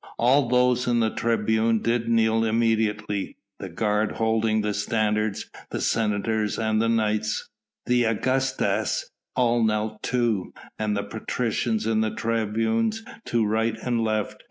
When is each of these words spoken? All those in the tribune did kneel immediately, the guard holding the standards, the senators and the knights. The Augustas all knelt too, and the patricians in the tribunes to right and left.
All 0.17 0.49
those 0.49 0.87
in 0.87 0.99
the 0.99 1.11
tribune 1.11 1.79
did 1.83 2.09
kneel 2.09 2.43
immediately, 2.43 3.37
the 3.59 3.69
guard 3.69 4.13
holding 4.13 4.61
the 4.61 4.73
standards, 4.73 5.45
the 5.69 5.79
senators 5.79 6.57
and 6.57 6.81
the 6.81 6.89
knights. 6.89 7.47
The 7.85 8.05
Augustas 8.05 9.11
all 9.35 9.63
knelt 9.63 10.01
too, 10.01 10.55
and 10.79 10.97
the 10.97 11.03
patricians 11.03 11.85
in 11.85 12.01
the 12.01 12.09
tribunes 12.15 13.03
to 13.27 13.45
right 13.45 13.77
and 13.83 14.03
left. 14.03 14.37